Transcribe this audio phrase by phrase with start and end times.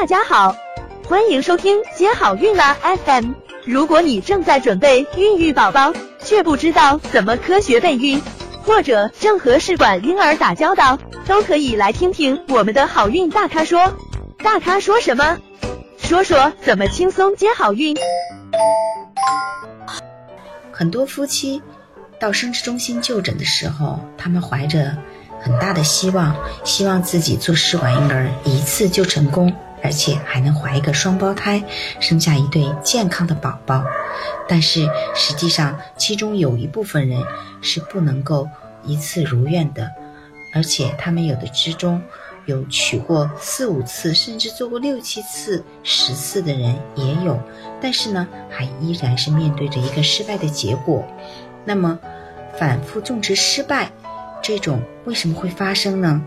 [0.00, 0.56] 大家好，
[1.08, 3.32] 欢迎收听接好运啦 FM。
[3.64, 8.22] 如果你正在准备孕育宝宝，却不知道怎么科学备孕，
[8.62, 13.92] 或者正和试管婴儿打交道，都可以来听听我们的好运大咖说。
[14.38, 15.36] 大咖说什么？
[15.98, 17.96] 说说怎么轻松接好运。
[20.70, 21.60] 很多夫妻
[22.20, 24.96] 到生殖中心就诊的时候，他们怀着
[25.40, 31.62] 很大的希望，希望自己做试管婴儿一次就成功，而且还能怀一个双胞胎，
[32.00, 33.84] 生下一对健康的宝宝。
[34.48, 37.22] 但是实际上，其中有一部分人
[37.60, 38.48] 是不能够
[38.84, 39.90] 一次如愿的，
[40.54, 42.02] 而且他们有的之中。
[42.46, 47.38] 有取过四五次，甚至做过六七次、十次的人也有，
[47.78, 51.04] 但是呢，还依然是面对着一个失败的结果。
[51.66, 51.98] 那么，
[52.58, 53.92] 反复种植失败，
[54.40, 56.22] 这种为什么会发生呢？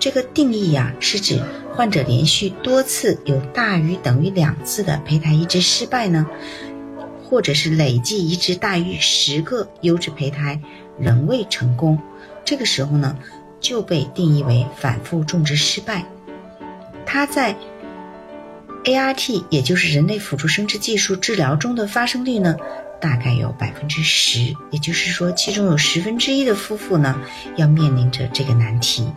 [0.00, 1.40] 这个定义呀，是指
[1.76, 6.26] 患者连续多次有大于等于两次的胚胎移植失败呢，
[7.22, 10.58] 或者是累计移植大于十个优质胚胎
[10.98, 12.00] 仍未成功，
[12.44, 13.16] 这个时候呢？
[13.58, 16.04] 就被定义为反复种植失败。
[17.06, 17.56] 它在
[18.84, 22.56] ART，也就是人类辅助生殖技术治疗中的发生率呢，
[23.00, 24.54] 大概有百分之十。
[24.70, 27.20] 也就是说，其中有十分之一的夫妇呢，
[27.56, 29.08] 要面临着这个难题。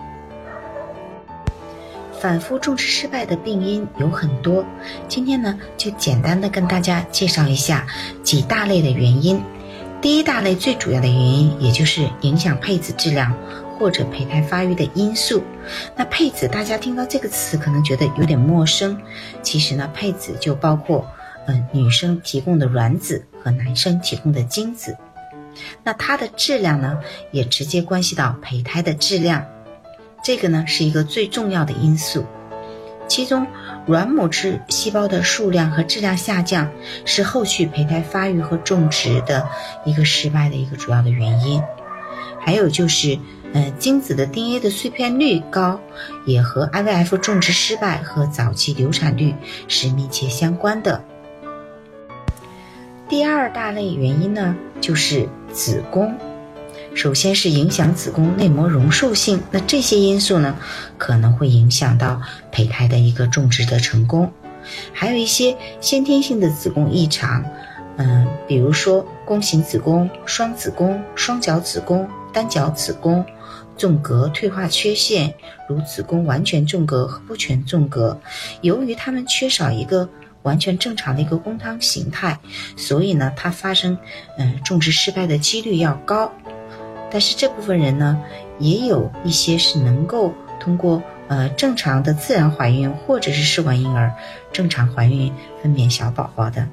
[2.22, 4.66] 反复种植失败的病因有很多，
[5.08, 7.88] 今天呢，就简单的跟大家介绍一下
[8.23, 9.42] 几大类的原因。
[10.02, 13.34] 第一大类最主要的原因，也就是影响配子质量。
[13.80, 15.42] 或者胚胎发育的因素，
[15.95, 19.02] 那配子大家听到这个词可能觉得有点陌生。
[19.42, 21.09] 其实呢，配子就包括，
[21.47, 24.97] 嗯，女生提供的卵子和男生提供的精子。
[25.81, 27.00] 那它的质量呢，
[27.31, 29.45] 也直接关系到胚胎的质量。
[30.23, 32.25] 这个呢，是一个最重要的因素。
[33.08, 33.48] 其中，
[33.88, 36.70] 卵母质细胞的数量和质量下降，
[37.06, 39.47] 是后续胚胎发育和种植的
[39.86, 41.62] 一个失败的一个主要的原因。
[42.40, 43.18] 还有就是。
[43.52, 45.79] 呃，精子的 DNA 的碎片率高，
[46.28, 49.34] 也和 IVF 种植失败和早期流产率
[49.68, 51.03] 是密切相关的。
[53.08, 56.16] 第二大类原因呢，就是子宫。
[56.99, 60.57] 首先是影响子宫内膜容受性，那这些因素呢，
[60.97, 62.21] 可能会影响到
[62.51, 64.29] 胚胎的一个种植的成功。
[64.91, 67.41] 还有一些先天性的子宫异常，
[67.95, 73.25] 嗯，比如说弓形子宫、双子宫、双角子宫、单角子宫。
[73.77, 75.33] 纵隔退化缺陷，
[75.69, 78.19] 如子宫完全纵隔和不全纵隔，
[78.59, 80.09] 由于它们缺少一个
[80.41, 82.37] 完全正常的一个宫腔形态，
[82.75, 83.97] 所以呢，它发生
[84.37, 86.29] 嗯种植失败的几率要高。
[87.12, 88.22] 但是这部分人呢，
[88.59, 94.14] 也有一些是能够通过呃正常的自然怀孕或者是试管婴儿
[94.52, 96.68] 正常怀孕分娩小宝宝的。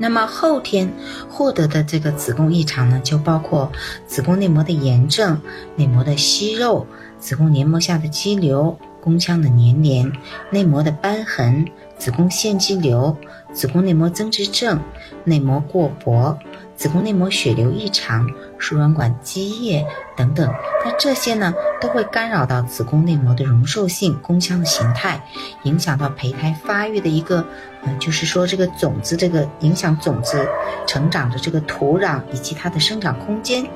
[0.00, 0.92] 那么后天
[1.28, 3.72] 获得的这个子宫异常呢，就包括
[4.06, 5.40] 子宫内膜的炎症、
[5.74, 6.86] 内膜的息肉、
[7.18, 10.12] 子宫黏膜下的肌瘤、宫腔的粘连、
[10.50, 11.66] 内膜的瘢痕、
[11.98, 13.16] 子宫腺肌瘤、
[13.52, 14.80] 子宫内膜增殖症、
[15.24, 16.38] 内膜过薄。
[16.76, 18.24] 子宫内膜血流异常、
[18.56, 19.84] 输卵管积液
[20.16, 20.48] 等等，
[20.84, 25.20] 那这些呢都会干扰到子宫内膜的容受性、宫腔的形态，
[25.64, 27.44] 影响到胚胎发育的一个，
[27.82, 30.48] 呃，就是说这个种子这个影响种子
[30.86, 33.66] 成长的这个土壤以及它的生长空间，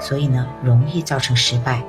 [0.00, 1.82] 所以呢容易造成失败。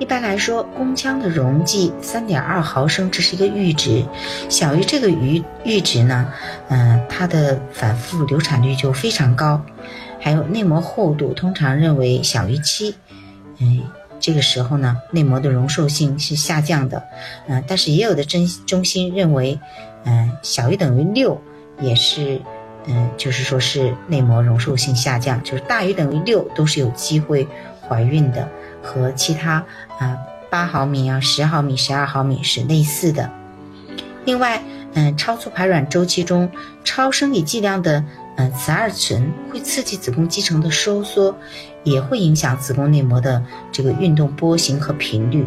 [0.00, 4.04] 一般来说，宫腔的容积三点二毫升，这是一个阈值，
[4.48, 6.32] 小于这个阈阈值呢，
[6.68, 9.60] 嗯，它的反复流产率就非常高。
[10.20, 12.94] 还有内膜厚度通常认为小于七，
[13.58, 13.82] 嗯，
[14.18, 17.02] 这个时候呢，内膜的容受性是下降的，
[17.46, 19.58] 嗯，但是也有的中中心认为，
[20.04, 21.40] 嗯，小于等于六
[21.80, 22.40] 也是，
[22.86, 27.46] 嗯，就是说是内膜容受性下降，就是大于等于六都是有机会
[27.86, 28.48] 怀孕的。
[28.84, 29.64] 和其他
[29.98, 30.16] 啊
[30.50, 33.28] 八毫米啊十毫米十二毫米是类似的。
[34.24, 36.48] 另外，嗯，超促排卵周期中
[36.84, 38.04] 超生理剂量的
[38.36, 41.36] 嗯雌二醇会刺激子宫肌层的收缩，
[41.82, 45.46] 也会影响子宫内膜的这个运动波形和频率。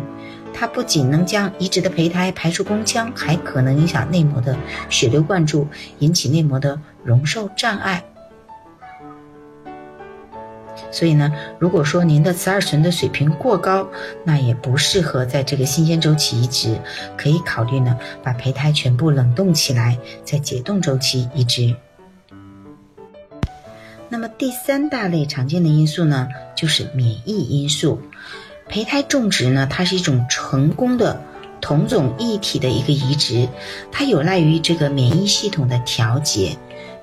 [0.54, 4.58] 它不仅能将移植的胚胎排出宫腔，还可能影响内膜的
[4.90, 5.68] 血流灌注，
[6.00, 8.04] 引起内膜的容受障碍。
[10.92, 13.88] 所以呢，如果说您的雌二醇的水平过高，
[14.24, 16.80] 那也不适合在这个新鲜周期移植，
[17.18, 21.76] 可以考虑呢把胚胎全部冷冻起来，在解冻周期移植。
[24.10, 28.02] 那么第三大类常见的因素呢，就是免疫因素。
[28.70, 31.22] 胚胎种植呢，它是一种成功的
[31.60, 33.50] 同种异体的一个移植，
[33.92, 36.58] 它有赖于这个免疫系统的调节。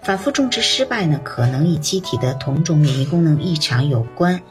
[0.04, 4.42] 反复种植失败呢，可能与机体的同种免疫功能异常有关。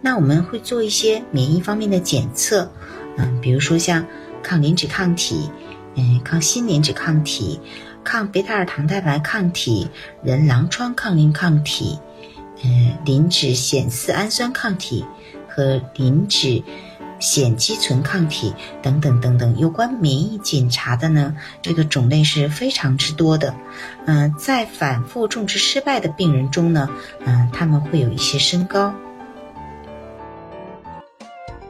[0.00, 2.70] 那我们会做一些免疫方面的检测，
[3.16, 4.06] 嗯，比如说像
[4.44, 5.50] 抗磷脂抗体，
[5.96, 7.60] 嗯，抗新磷脂抗体，
[8.04, 9.88] 抗贝塔尔糖蛋白抗体，
[10.22, 11.98] 人狼疮抗磷抗体，
[12.62, 15.04] 嗯，磷脂酰四氨酸抗体
[15.48, 16.62] 和磷脂。
[17.22, 18.52] 显肌醇抗体
[18.82, 23.54] 等等等等，有关免疫检查的呢，这个种类是非常之多的。
[24.06, 26.90] 嗯，在反复种植失败的病人中呢，
[27.24, 28.92] 嗯，他们会有一些升高。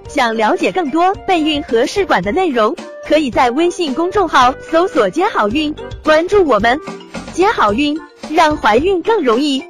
[0.08, 2.74] 想了解更多备孕和试管的内容，
[3.06, 6.78] 可以在微信公众号搜索“接好运”，关注我们，
[7.32, 8.00] 接好运，
[8.30, 9.62] 让怀孕更容易。